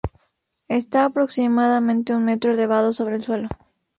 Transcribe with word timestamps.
Está 0.67 1.05
aproximadamente 1.05 2.15
un 2.15 2.25
metro 2.25 2.49
elevado 2.53 2.91
sobre 2.91 3.17
el 3.17 3.21
suelo. 3.23 3.49